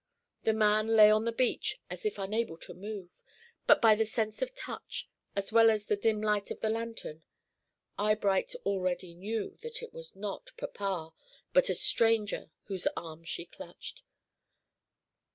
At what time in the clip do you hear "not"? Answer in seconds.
10.15-10.53